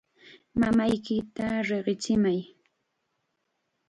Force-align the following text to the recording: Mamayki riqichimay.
Mamayki 0.59 1.17
riqichimay. 1.67 2.39